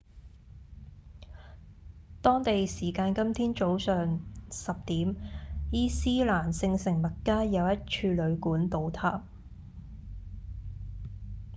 [2.23, 5.15] 當地時間今天早上10點
[5.71, 9.23] 伊斯蘭聖城麥加有一處旅館倒塌